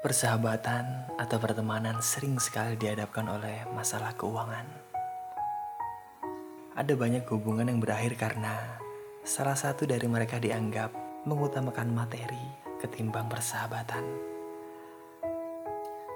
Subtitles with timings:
[0.00, 4.64] Persahabatan atau pertemanan sering sekali dihadapkan oleh masalah keuangan.
[6.72, 8.80] Ada banyak hubungan yang berakhir karena
[9.28, 10.96] salah satu dari mereka dianggap
[11.28, 12.40] mengutamakan materi
[12.80, 14.00] ketimbang persahabatan.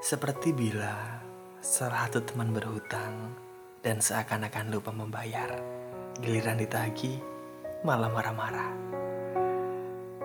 [0.00, 1.20] Seperti bila
[1.60, 3.36] salah satu teman berhutang
[3.84, 5.60] dan seakan-akan lupa membayar,
[6.24, 7.20] giliran ditagi
[7.84, 8.72] malah marah-marah.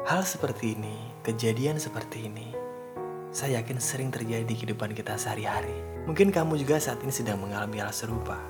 [0.07, 0.95] Hal seperti ini,
[1.27, 2.58] kejadian seperti ini,
[3.29, 5.73] saya yakin sering terjadi di kehidupan kita sehari-hari.
[6.09, 8.41] Mungkin kamu juga saat ini sedang mengalami hal serupa,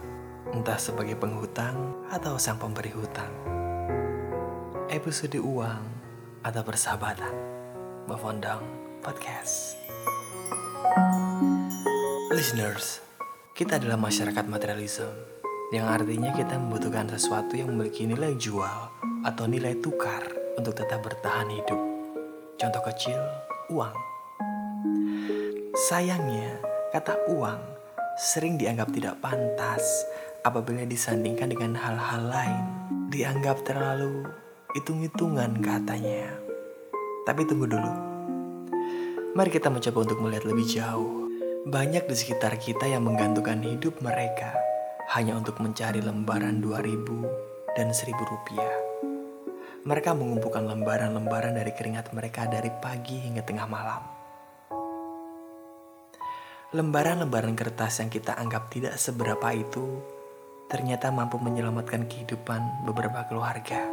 [0.56, 1.76] entah sebagai penghutang
[2.08, 3.32] atau sang pemberi hutang.
[4.88, 5.84] Episode uang
[6.48, 7.36] atau persahabatan,
[8.08, 8.64] Move on down
[9.04, 9.76] podcast.
[12.32, 13.04] Listeners,
[13.52, 15.12] kita adalah masyarakat materialism,
[15.76, 18.80] yang artinya kita membutuhkan sesuatu yang memiliki nilai jual
[19.28, 20.24] atau nilai tukar
[20.56, 21.80] untuk tetap bertahan hidup.
[22.56, 23.20] Contoh kecil,
[23.76, 24.09] uang.
[25.80, 26.60] Sayangnya,
[26.92, 27.64] kata uang
[28.20, 30.04] sering dianggap tidak pantas
[30.44, 32.66] apabila disandingkan dengan hal-hal lain.
[33.08, 34.28] Dianggap terlalu
[34.76, 36.36] hitung-hitungan katanya.
[37.24, 37.94] Tapi tunggu dulu.
[39.40, 41.32] Mari kita mencoba untuk melihat lebih jauh.
[41.64, 44.52] Banyak di sekitar kita yang menggantungkan hidup mereka
[45.16, 48.76] hanya untuk mencari lembaran 2000 dan 1000 rupiah.
[49.88, 54.19] Mereka mengumpulkan lembaran-lembaran dari keringat mereka dari pagi hingga tengah malam
[56.70, 60.06] Lembaran-lembaran kertas yang kita anggap tidak seberapa itu
[60.70, 63.90] ternyata mampu menyelamatkan kehidupan beberapa keluarga.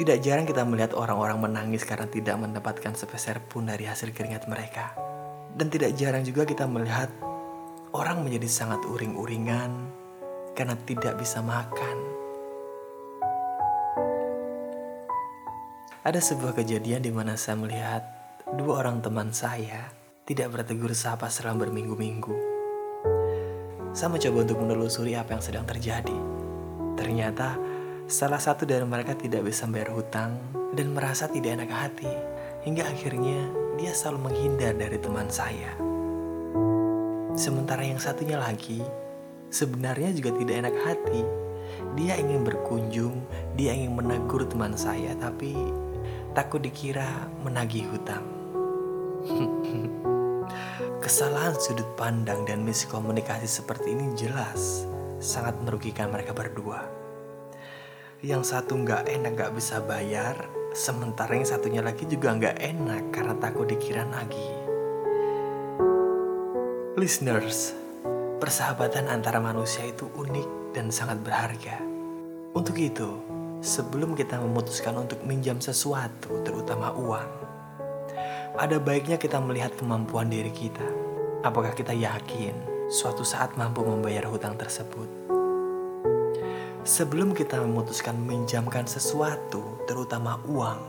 [0.00, 4.96] Tidak jarang kita melihat orang-orang menangis karena tidak mendapatkan sepeser pun dari hasil keringat mereka.
[5.52, 7.12] Dan tidak jarang juga kita melihat
[7.92, 9.92] orang menjadi sangat uring-uringan
[10.56, 12.00] karena tidak bisa makan.
[16.00, 18.08] Ada sebuah kejadian di mana saya melihat
[18.56, 19.99] dua orang teman saya
[20.30, 22.34] tidak bertegur sapa selama berminggu-minggu.
[23.90, 26.14] Saya mencoba untuk menelusuri apa yang sedang terjadi.
[26.94, 27.58] Ternyata
[28.06, 30.38] salah satu dari mereka tidak bisa bayar hutang
[30.78, 32.06] dan merasa tidak enak hati.
[32.62, 35.74] Hingga akhirnya dia selalu menghindar dari teman saya.
[37.34, 38.86] Sementara yang satunya lagi
[39.50, 41.22] sebenarnya juga tidak enak hati.
[41.98, 43.18] Dia ingin berkunjung,
[43.58, 45.58] dia ingin menegur teman saya tapi
[46.38, 48.39] takut dikira menagih hutang.
[51.10, 54.86] Kesalahan sudut pandang dan miskomunikasi seperti ini jelas
[55.18, 56.86] sangat merugikan mereka berdua.
[58.22, 60.38] Yang satu nggak enak nggak bisa bayar,
[60.70, 64.54] sementara yang satunya lagi juga nggak enak karena takut dikira nagih.
[66.94, 67.74] Listeners,
[68.38, 71.82] persahabatan antara manusia itu unik dan sangat berharga.
[72.54, 73.18] Untuk itu,
[73.58, 77.49] sebelum kita memutuskan untuk minjam sesuatu, terutama uang,
[78.58, 80.82] ada baiknya kita melihat kemampuan diri kita.
[81.46, 82.54] Apakah kita yakin
[82.90, 85.06] suatu saat mampu membayar hutang tersebut?
[86.82, 90.80] Sebelum kita memutuskan meminjamkan sesuatu, terutama uang,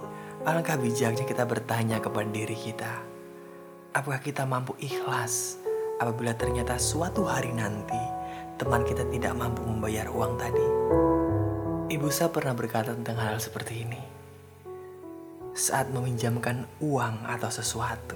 [0.48, 3.04] alangkah bijaknya kita bertanya kepada diri kita,
[3.94, 5.62] apakah kita mampu ikhlas
[6.02, 8.00] apabila ternyata suatu hari nanti
[8.58, 10.68] teman kita tidak mampu membayar uang tadi?
[11.92, 14.21] Ibu saya pernah berkata tentang hal seperti ini
[15.52, 18.16] saat meminjamkan uang atau sesuatu.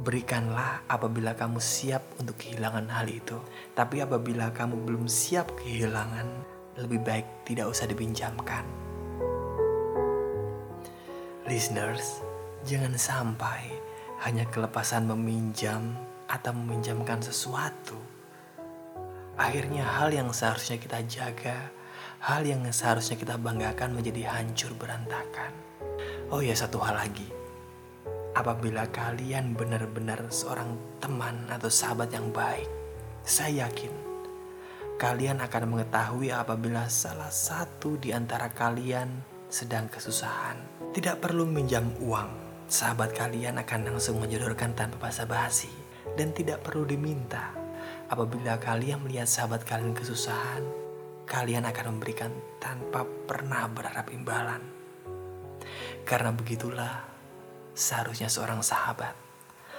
[0.00, 3.36] Berikanlah apabila kamu siap untuk kehilangan hal itu.
[3.76, 6.28] Tapi apabila kamu belum siap kehilangan,
[6.80, 8.64] lebih baik tidak usah dipinjamkan.
[11.48, 12.20] Listeners,
[12.64, 13.70] jangan sampai
[14.24, 15.94] hanya kelepasan meminjam
[16.26, 17.96] atau meminjamkan sesuatu.
[19.36, 21.70] Akhirnya hal yang seharusnya kita jaga,
[22.24, 25.52] hal yang seharusnya kita banggakan menjadi hancur berantakan.
[26.26, 27.30] Oh ya satu hal lagi.
[28.34, 32.66] Apabila kalian benar-benar seorang teman atau sahabat yang baik,
[33.22, 33.94] saya yakin
[34.98, 40.58] kalian akan mengetahui apabila salah satu di antara kalian sedang kesusahan.
[40.90, 42.30] Tidak perlu minjam uang,
[42.66, 45.70] sahabat kalian akan langsung menyodorkan tanpa basa-basi
[46.18, 47.54] dan tidak perlu diminta.
[48.10, 50.66] Apabila kalian melihat sahabat kalian kesusahan,
[51.22, 54.75] kalian akan memberikan tanpa pernah berharap imbalan.
[56.06, 57.02] Karena begitulah
[57.76, 59.12] seharusnya seorang sahabat.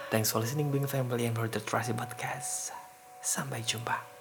[0.07, 2.72] Thanks for listening Bing Family and for the Trusty Podcast.
[3.19, 4.17] Sampai jumpa.